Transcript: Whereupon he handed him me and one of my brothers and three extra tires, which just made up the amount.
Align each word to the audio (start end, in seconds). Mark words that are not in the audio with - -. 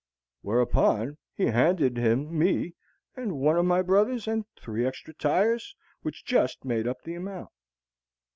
Whereupon 0.41 1.19
he 1.35 1.45
handed 1.45 1.95
him 1.95 2.35
me 2.35 2.73
and 3.15 3.33
one 3.39 3.55
of 3.55 3.65
my 3.67 3.83
brothers 3.83 4.27
and 4.27 4.45
three 4.55 4.83
extra 4.83 5.13
tires, 5.13 5.75
which 6.01 6.25
just 6.25 6.65
made 6.65 6.87
up 6.87 7.03
the 7.03 7.13
amount. 7.13 7.51